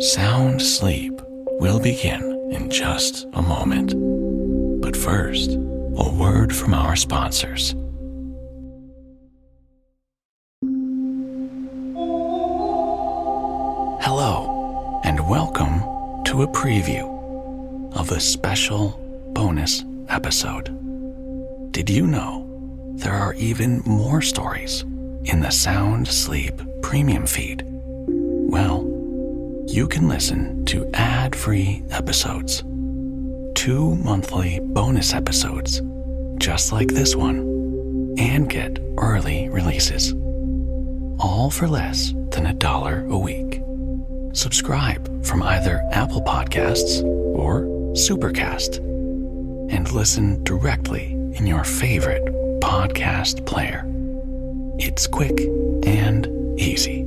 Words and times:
Sound 0.00 0.62
sleep 0.62 1.12
will 1.60 1.78
begin 1.78 2.22
in 2.52 2.70
just 2.70 3.26
a 3.34 3.42
moment. 3.42 3.92
But 4.80 4.96
first, 4.96 5.50
a 5.50 6.10
word 6.18 6.56
from 6.56 6.72
our 6.72 6.96
sponsors. 6.96 7.74
Hello, 14.02 15.02
and 15.04 15.28
welcome 15.28 15.80
to 16.24 16.44
a 16.44 16.48
preview 16.48 17.04
of 17.94 18.10
a 18.10 18.20
special 18.20 18.98
bonus 19.34 19.84
episode. 20.08 20.70
Did 21.72 21.90
you 21.90 22.06
know 22.06 22.46
there 22.96 23.12
are 23.12 23.34
even 23.34 23.82
more 23.84 24.22
stories 24.22 24.80
in 25.24 25.40
the 25.40 25.50
Sound 25.50 26.08
Sleep 26.08 26.58
Premium 26.80 27.26
feed? 27.26 27.66
Well, 27.66 28.89
you 29.70 29.86
can 29.86 30.08
listen 30.08 30.64
to 30.64 30.84
ad 30.94 31.36
free 31.36 31.84
episodes, 31.90 32.64
two 33.54 33.94
monthly 34.02 34.58
bonus 34.60 35.14
episodes, 35.14 35.80
just 36.38 36.72
like 36.72 36.88
this 36.88 37.14
one, 37.14 38.16
and 38.18 38.50
get 38.50 38.80
early 38.98 39.48
releases. 39.48 40.12
All 41.20 41.50
for 41.50 41.68
less 41.68 42.12
than 42.30 42.46
a 42.46 42.52
dollar 42.52 43.06
a 43.10 43.16
week. 43.16 43.62
Subscribe 44.32 45.24
from 45.24 45.40
either 45.44 45.80
Apple 45.92 46.22
Podcasts 46.22 47.04
or 47.04 47.62
Supercast 47.92 48.78
and 49.72 49.92
listen 49.92 50.42
directly 50.42 51.12
in 51.36 51.46
your 51.46 51.62
favorite 51.62 52.24
podcast 52.60 53.46
player. 53.46 53.84
It's 54.80 55.06
quick 55.06 55.38
and 55.86 56.26
easy. 56.58 57.04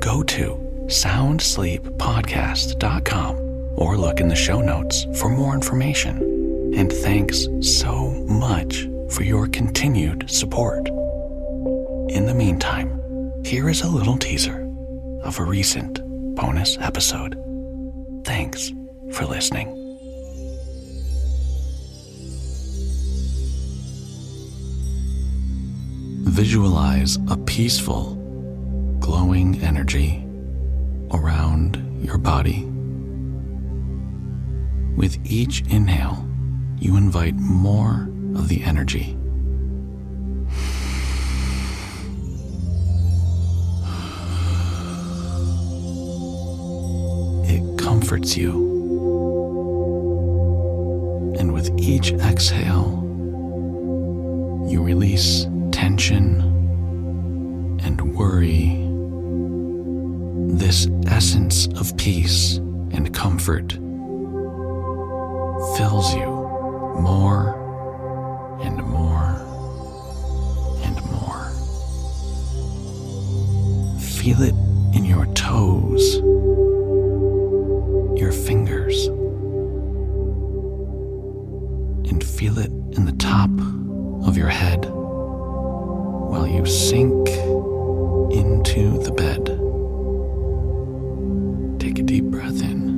Go 0.00 0.22
to 0.24 0.67
soundsleeppodcast.com 0.88 3.74
or 3.76 3.96
look 3.96 4.20
in 4.20 4.28
the 4.28 4.34
show 4.34 4.60
notes 4.60 5.06
for 5.14 5.28
more 5.28 5.54
information. 5.54 6.74
And 6.74 6.92
thanks 6.92 7.46
so 7.60 8.10
much 8.26 8.88
for 9.10 9.22
your 9.22 9.46
continued 9.48 10.28
support. 10.30 10.88
In 10.88 12.26
the 12.26 12.34
meantime, 12.34 13.00
here 13.44 13.68
is 13.68 13.82
a 13.82 13.88
little 13.88 14.16
teaser 14.16 14.66
of 15.22 15.38
a 15.38 15.44
recent 15.44 16.00
bonus 16.34 16.78
episode. 16.78 17.36
Thanks 18.24 18.72
for 19.12 19.26
listening. 19.26 19.74
Visualize 26.24 27.18
a 27.28 27.36
peaceful, 27.36 28.14
glowing 29.00 29.60
energy 29.62 30.27
around 31.12 32.04
your 32.04 32.18
body. 32.18 32.64
With 34.96 35.18
each 35.24 35.62
inhale, 35.68 36.28
you 36.78 36.96
invite 36.96 37.34
more 37.34 38.08
of 38.34 38.48
the 38.48 38.62
energy. 38.64 39.16
It 47.44 47.78
comforts 47.78 48.36
you. 48.36 48.66
And 51.38 51.52
with 51.52 51.70
each 51.78 52.12
exhale, 52.12 53.04
you 54.68 54.82
release 54.82 55.46
tension 55.70 56.40
and 57.82 58.14
worry. 58.16 58.87
This 60.58 60.88
essence 61.06 61.68
of 61.78 61.96
peace 61.96 62.56
and 62.90 63.14
comfort 63.14 63.74
fills 65.76 66.12
you 66.16 66.26
more 67.00 67.54
and 68.60 68.82
more 68.82 69.36
and 70.82 70.96
more. 71.12 71.52
Feel 74.00 74.42
it 74.42 74.54
in 74.96 75.04
your 75.04 75.26
toes, 75.34 76.16
your 78.20 78.32
fingers, 78.32 79.06
and 82.10 82.22
feel 82.24 82.58
it 82.58 82.72
in 82.96 83.04
the 83.04 83.14
top 83.16 83.50
of 84.26 84.36
your 84.36 84.48
head 84.48 84.86
while 84.90 86.48
you 86.48 86.66
sink 86.66 87.28
into 88.32 88.98
the 89.04 89.12
bed. 89.12 89.67
Take 91.98 92.04
a 92.04 92.06
deep 92.06 92.24
breath 92.26 92.62
in. 92.62 92.88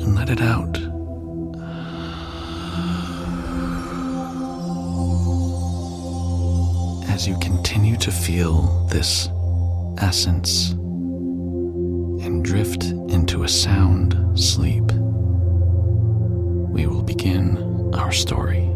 And 0.00 0.16
let 0.16 0.30
it 0.30 0.40
out. 0.40 0.76
As 7.08 7.28
you 7.28 7.38
continue 7.38 7.96
to 7.98 8.10
feel 8.10 8.84
this 8.90 9.28
essence 9.98 10.70
and 10.72 12.44
drift 12.44 12.86
into 12.86 13.44
a 13.44 13.48
sound 13.48 14.16
sleep, 14.36 14.90
we 16.72 16.88
will 16.88 17.02
begin 17.02 17.94
our 17.94 18.10
story. 18.10 18.69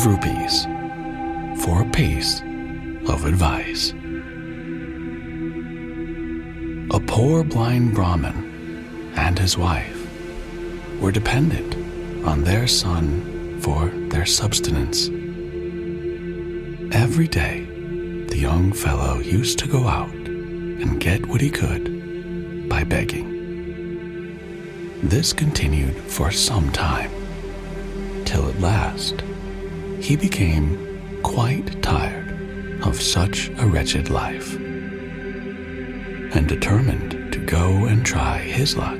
Of 0.00 0.06
rupees 0.06 0.64
for 1.62 1.82
a 1.82 1.90
piece 1.90 2.40
of 3.06 3.24
advice. 3.26 3.92
A 6.90 7.00
poor 7.00 7.44
blind 7.44 7.94
Brahmin 7.94 9.12
and 9.16 9.38
his 9.38 9.58
wife 9.58 9.98
were 11.00 11.12
dependent 11.12 11.74
on 12.26 12.44
their 12.44 12.66
son 12.66 13.60
for 13.60 13.88
their 14.08 14.24
subsistence. 14.24 15.08
Every 16.94 17.28
day, 17.28 17.66
the 18.28 18.38
young 18.38 18.72
fellow 18.72 19.18
used 19.18 19.58
to 19.58 19.68
go 19.68 19.86
out 19.86 20.14
and 20.14 20.98
get 21.00 21.26
what 21.26 21.42
he 21.42 21.50
could 21.50 22.68
by 22.68 22.84
begging. 22.84 23.28
This 25.02 25.32
continued 25.34 25.96
for 25.96 26.30
some 26.30 26.70
time, 26.72 27.10
till 28.24 28.48
at 28.48 28.60
last 28.60 29.22
he 30.10 30.16
became 30.16 31.22
quite 31.22 31.80
tired 31.84 32.82
of 32.82 33.00
such 33.00 33.48
a 33.58 33.64
wretched 33.64 34.10
life 34.10 34.56
and 36.34 36.48
determined 36.48 37.32
to 37.32 37.38
go 37.38 37.84
and 37.84 38.04
try 38.04 38.38
his 38.38 38.76
luck 38.76 38.98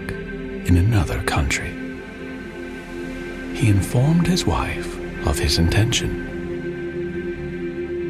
in 0.69 0.77
another 0.77 1.21
country. 1.25 1.73
He 3.57 3.71
informed 3.71 4.29
his 4.29 4.47
wife 4.47 4.87
of 5.27 5.37
his 5.37 5.59
intention 5.59 6.13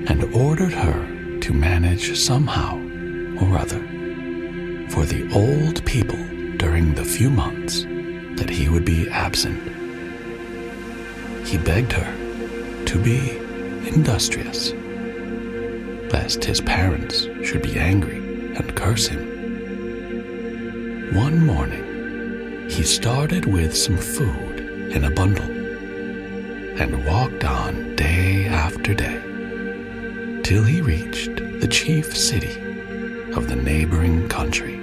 and 0.06 0.34
ordered 0.34 0.74
her 0.74 1.40
to 1.40 1.54
manage 1.54 2.18
somehow 2.18 2.76
or 3.40 3.56
other 3.56 3.80
for 4.90 5.06
the 5.06 5.26
old 5.32 5.82
people 5.86 6.22
during 6.58 6.92
the 6.92 7.06
few 7.06 7.30
months 7.30 7.84
that 8.36 8.50
he 8.50 8.68
would 8.68 8.84
be 8.84 9.08
absent. 9.08 9.58
He 11.46 11.56
begged 11.56 11.92
her 11.92 12.19
to 12.90 12.98
be 12.98 13.36
industrious 13.86 14.72
lest 16.12 16.42
his 16.42 16.60
parents 16.60 17.28
should 17.44 17.62
be 17.62 17.78
angry 17.78 18.16
and 18.56 18.74
curse 18.74 19.06
him. 19.06 19.22
One 21.14 21.46
morning, 21.46 22.68
he 22.68 22.82
started 22.82 23.44
with 23.44 23.76
some 23.76 23.96
food 23.96 24.58
in 24.90 25.04
a 25.04 25.10
bundle 25.10 25.48
and 26.82 27.06
walked 27.06 27.44
on 27.44 27.94
day 27.94 28.46
after 28.46 28.92
day 28.92 29.20
till 30.42 30.64
he 30.64 30.80
reached 30.80 31.36
the 31.60 31.68
chief 31.68 32.16
city 32.16 32.58
of 33.36 33.46
the 33.48 33.54
neighboring 33.54 34.28
country. 34.28 34.78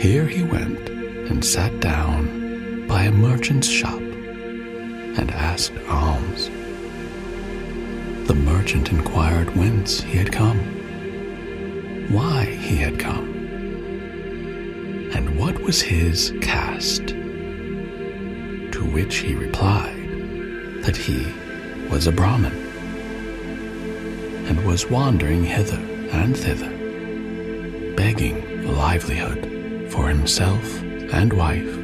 Here 0.00 0.26
he 0.26 0.42
went 0.42 0.88
and 0.88 1.44
sat 1.44 1.78
down 1.78 2.88
by 2.88 3.04
a 3.04 3.12
merchant's 3.12 3.68
shop 3.68 4.02
and 5.16 5.30
asked 5.30 5.72
alms. 5.88 6.50
The 8.26 8.34
merchant 8.34 8.90
inquired 8.90 9.54
whence 9.56 10.00
he 10.00 10.16
had 10.18 10.32
come, 10.32 10.58
why 12.10 12.44
he 12.44 12.76
had 12.76 12.98
come, 12.98 13.32
and 15.14 15.38
what 15.38 15.58
was 15.60 15.80
his 15.82 16.32
caste. 16.40 17.08
To 17.08 18.84
which 18.92 19.16
he 19.16 19.34
replied 19.34 20.82
that 20.82 20.96
he 20.96 21.32
was 21.88 22.06
a 22.06 22.12
Brahmin 22.12 22.54
and 24.46 24.64
was 24.66 24.90
wandering 24.90 25.44
hither 25.44 25.80
and 26.12 26.36
thither, 26.36 26.70
begging 27.94 28.64
a 28.66 28.72
livelihood 28.72 29.90
for 29.90 30.08
himself 30.08 30.82
and 30.82 31.32
wife 31.32 31.76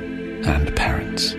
and 0.45 0.75
parents. 0.75 1.35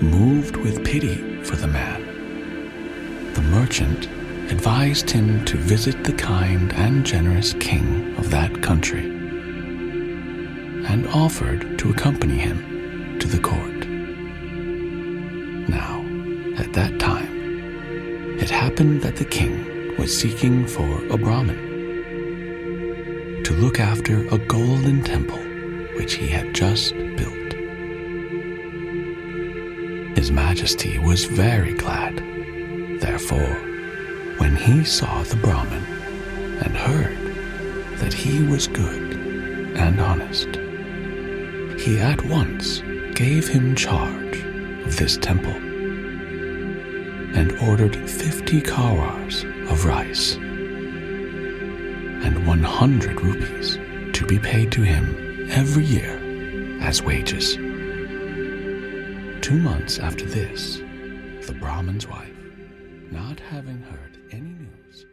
Moved 0.00 0.56
with 0.56 0.84
pity 0.84 1.42
for 1.42 1.56
the 1.56 1.66
man, 1.66 3.32
the 3.34 3.42
merchant 3.42 4.06
advised 4.50 5.10
him 5.10 5.44
to 5.46 5.56
visit 5.56 6.04
the 6.04 6.12
kind 6.12 6.72
and 6.74 7.04
generous 7.04 7.52
king 7.54 8.14
of 8.16 8.30
that 8.30 8.62
country 8.62 9.06
and 10.86 11.06
offered 11.08 11.78
to 11.80 11.90
accompany 11.90 12.38
him 12.38 13.18
to 13.18 13.26
the 13.26 13.40
court. 13.40 13.88
Now, 15.68 16.04
at 16.56 16.72
that 16.74 17.00
time, 17.00 18.38
it 18.38 18.50
happened 18.50 19.02
that 19.02 19.16
the 19.16 19.24
king 19.24 19.96
was 19.98 20.16
seeking 20.16 20.66
for 20.66 21.04
a 21.06 21.18
Brahmin 21.18 21.66
to 23.42 23.52
look 23.54 23.80
after 23.80 24.26
a 24.28 24.38
golden 24.38 25.02
temple 25.02 25.42
which 25.96 26.14
he 26.14 26.28
had 26.28 26.54
just 26.54 26.94
built. 27.16 27.47
His 30.18 30.32
Majesty 30.32 30.98
was 30.98 31.26
very 31.26 31.74
glad, 31.74 32.16
therefore, 33.00 33.54
when 34.38 34.56
he 34.56 34.82
saw 34.82 35.22
the 35.22 35.36
Brahmin 35.36 35.84
and 36.60 36.76
heard 36.76 37.16
that 37.98 38.12
he 38.12 38.42
was 38.42 38.66
good 38.66 39.12
and 39.76 40.00
honest, 40.00 40.48
he 41.80 42.00
at 42.00 42.20
once 42.24 42.82
gave 43.14 43.46
him 43.46 43.76
charge 43.76 44.38
of 44.84 44.96
this 44.96 45.16
temple 45.18 45.54
and 47.38 47.56
ordered 47.60 47.94
fifty 48.10 48.60
kharwars 48.60 49.44
of 49.70 49.84
rice 49.84 50.34
and 52.24 52.44
100 52.44 53.20
rupees 53.20 53.78
to 54.14 54.26
be 54.26 54.40
paid 54.40 54.72
to 54.72 54.82
him 54.82 55.48
every 55.52 55.84
year 55.84 56.18
as 56.80 57.02
wages. 57.02 57.56
Two 59.48 59.58
months 59.58 59.98
after 59.98 60.26
this, 60.26 60.76
the 61.46 61.56
Brahmin's 61.58 62.06
wife, 62.06 62.36
not 63.10 63.40
having 63.40 63.80
heard 63.80 64.18
any 64.30 64.50
news 64.50 65.06